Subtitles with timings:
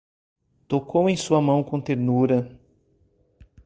[0.67, 2.59] Tocou em sua mão com ternura